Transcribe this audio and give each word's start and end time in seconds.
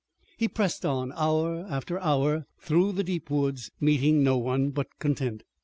He 0.35 0.47
pressed 0.47 0.83
on, 0.83 1.13
hour 1.15 1.59
after 1.69 1.99
hour, 1.99 2.47
through 2.57 2.93
the 2.93 3.03
deep 3.03 3.29
woods, 3.29 3.69
meeting 3.79 4.23
no 4.23 4.35
one, 4.35 4.71
but 4.71 4.87
content. 4.97 5.43